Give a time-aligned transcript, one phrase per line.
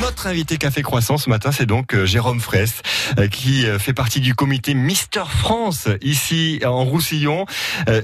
[0.00, 2.82] Notre invité Café Croissant ce matin, c'est donc euh, Jérôme Fraisse,
[3.18, 7.46] euh, qui euh, fait partie du comité Mister France ici en Roussillon.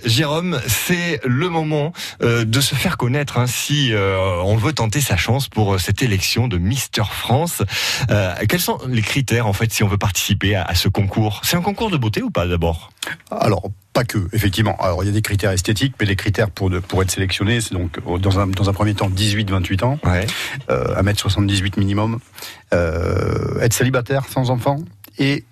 [0.05, 5.49] Jérôme, c'est le moment de se faire connaître hein, si on veut tenter sa chance
[5.49, 7.63] pour cette élection de Mister France.
[8.49, 11.41] Quels sont les critères en fait si on veut participer à, ce concours?
[11.45, 12.91] C'est un concours de beauté ou pas d'abord?
[13.31, 14.77] Alors pas que, effectivement.
[14.79, 17.63] Alors il y a des critères esthétiques, mais les critères pour, de, pour être sélectionné,
[17.63, 20.27] c'est donc dans un, dans un premier temps 18-28 ans, ouais.
[20.69, 22.19] euh, 1m78 minimum,
[22.75, 24.77] euh, être célibataire sans enfant
[25.19, 25.45] et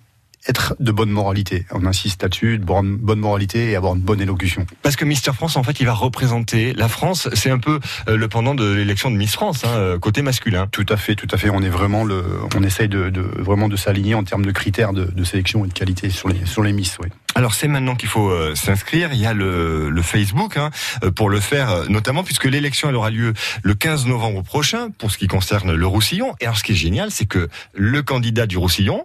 [0.47, 1.65] être de bonne moralité.
[1.71, 4.67] On insiste là-dessus, de bonne moralité et avoir une bonne élocution.
[4.83, 7.27] Parce que Mister France, en fait, il va représenter la France.
[7.33, 10.67] C'est un peu euh, le pendant de l'élection de Miss France, hein, euh, côté masculin.
[10.71, 11.49] Tout à fait, tout à fait.
[11.49, 12.23] On est vraiment le,
[12.55, 15.67] on essaye de, de vraiment de s'aligner en termes de critères de, de, sélection et
[15.67, 16.99] de qualité sur les sur les Miss.
[17.01, 17.09] Oui.
[17.35, 19.09] Alors c'est maintenant qu'il faut euh, s'inscrire.
[19.13, 20.71] Il y a le, le Facebook hein,
[21.15, 25.17] pour le faire, notamment puisque l'élection elle aura lieu le 15 novembre prochain pour ce
[25.17, 26.33] qui concerne le Roussillon.
[26.39, 29.03] Et alors ce qui est génial, c'est que le candidat du Roussillon,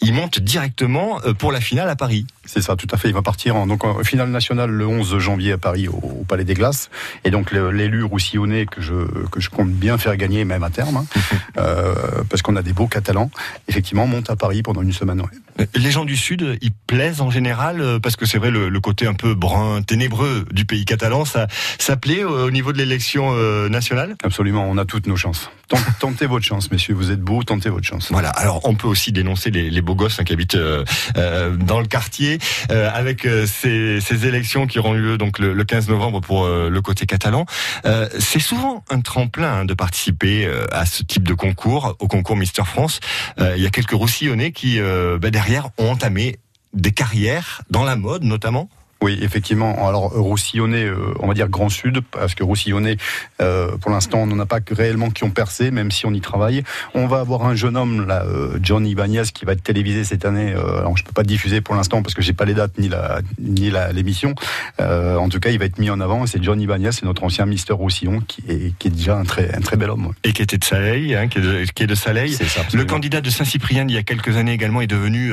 [0.00, 2.26] il monte directement euh, pour la finale à Paris.
[2.44, 3.08] C'est ça, tout à fait.
[3.08, 6.44] Il va partir en, donc, en finale nationale le 11 janvier à Paris au, Palais
[6.44, 6.90] des Glaces.
[7.24, 8.94] Et donc l'élu roussillonnais que je,
[9.30, 11.06] que je compte bien faire gagner, même à terme, hein,
[11.58, 11.94] euh,
[12.30, 13.30] parce qu'on a des beaux Catalans,
[13.68, 15.22] effectivement, monte à Paris pendant une semaine.
[15.74, 19.06] Les gens du Sud, ils plaisent en général euh, parce que c'est vrai le, côté
[19.06, 21.46] un peu brun, ténébreux du pays catalan, ça,
[21.78, 23.32] ça plaît au niveau de l'élection
[23.68, 24.16] nationale?
[24.24, 25.50] Absolument, on a toutes nos chances.
[26.00, 28.08] Tentez votre chance, messieurs, vous êtes beaux, tentez votre chance.
[28.10, 31.86] Voilà, alors on peut aussi dénoncer les, beaux gosses hein, qui habitent euh, dans le
[31.86, 32.38] quartier
[32.70, 36.80] euh, avec euh, ces, ces, élections qui auront lieu donc le, 15 novembre pour le
[36.80, 37.46] côté catalan.
[38.18, 42.64] c'est souvent un tremplin hein, de participer à ce type de concours, au concours Mister
[42.64, 43.00] France.
[43.38, 46.38] Il y a quelques Roussillonnais qui bah, derrière ont entamé
[46.72, 48.68] des carrières dans la mode notamment.
[49.02, 49.88] Oui, effectivement.
[49.88, 52.96] Alors Roussillonnais, euh, on va dire Grand Sud, parce que Roussillonnais,
[53.40, 56.20] euh, pour l'instant, on n'en a pas réellement qui ont percé, même si on y
[56.20, 56.62] travaille.
[56.94, 60.24] On va avoir un jeune homme, là, euh, Johnny Ibanez, qui va être télévisé cette
[60.24, 60.52] année.
[60.52, 63.20] alors je peux pas diffuser pour l'instant parce que j'ai pas les dates ni la
[63.40, 64.34] ni la l'émission.
[64.78, 66.26] en tout cas, il va être mis en avant.
[66.26, 69.52] C'est Johnny Ibanez, c'est notre ancien Mister Roussillon, qui est qui est déjà un très
[69.52, 70.12] un très bel homme.
[70.22, 72.38] Et qui était de Saleil, hein, qui, est de, qui est de Saleil.
[72.72, 75.32] Le candidat de Saint-Cyprien il y a quelques années également est devenu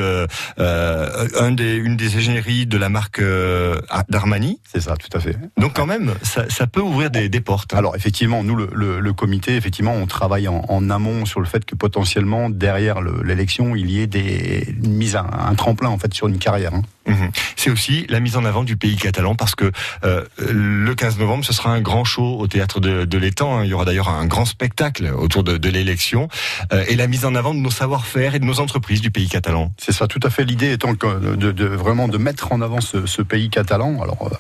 [0.58, 3.20] un des une des ingénieries de la marque
[3.60, 4.60] euh, d'Armani.
[4.72, 5.38] C'est ça, tout à fait.
[5.58, 7.74] Donc quand même, ça, peut ouvrir des, portes.
[7.74, 7.78] Hein.
[7.78, 12.50] Alors effectivement, nous, le, comité, effectivement, on travaille en, amont sur le fait que potentiellement,
[12.50, 16.40] derrière l'élection, il y ait des, une mise à un tremplin en fait sur une
[16.40, 16.74] carrière.
[16.74, 16.84] Hein.
[17.10, 17.32] Mhm.
[17.56, 19.72] C'est aussi la mise en avant du pays catalan parce que
[20.04, 23.58] euh, le 15 novembre, ce sera un grand show au théâtre de, de l'étang.
[23.58, 23.66] Hein.
[23.66, 26.30] Il y aura d'ailleurs un grand spectacle autour de, l'élection
[26.74, 29.28] euh, et la mise en avant de nos savoir-faire et de nos entreprises du pays
[29.28, 29.72] catalan.
[29.78, 30.44] C'est ça, tout à fait.
[30.46, 34.02] L'idée étant de, vraiment de mettre en avant ce, pays catalan.
[34.02, 34.36] Alors euh,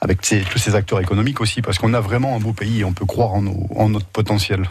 [0.00, 2.92] avec tous ces acteurs économiques aussi, parce qu'on a vraiment un beau pays et on
[2.92, 3.44] peut croire en,
[3.76, 4.68] en notre potentiel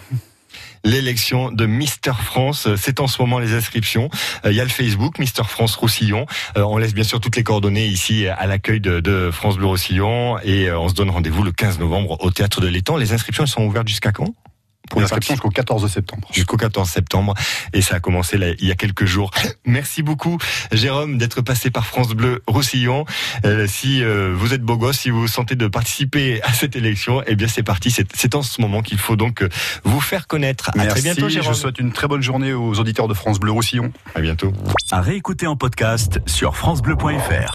[0.84, 2.68] l'élection de Mister France.
[2.75, 4.09] C'est en ce moment les inscriptions.
[4.46, 6.25] Euh, il y a le Facebook Mister France Roussillon.
[6.58, 10.38] Euh, on laisse bien sûr toutes les coordonnées ici à l'accueil de, France Bleu Roussillon
[10.44, 12.97] et euh, on se donne rendez-vous le 15 novembre au théâtre de l'Étang.
[12.97, 14.34] Les inscriptions elles sont ouvertes jusqu'à quand?
[14.94, 16.28] Pour l'inscription jusqu'au 14 septembre.
[16.31, 17.34] Jusqu'au 14 septembre.
[17.74, 19.31] Et ça a commencé là, il y a quelques jours.
[19.66, 20.38] Merci beaucoup,
[20.72, 23.06] Jérôme, d'être passé par France Bleu Roussillon.
[23.44, 26.76] Euh, si euh, vous êtes beau gosse, si vous vous sentez de participer à cette
[26.76, 27.90] élection, eh bien c'est parti.
[27.90, 29.50] C'est en ce moment qu'il faut donc euh,
[29.84, 30.70] vous faire connaître.
[30.78, 31.54] À très bientôt, Jérôme.
[31.56, 33.92] Je souhaite une très bonne journée aux auditeurs de France Bleu Roussillon.
[34.14, 34.54] À bientôt.
[34.92, 37.52] À réécouter en podcast sur FranceBleu.fr.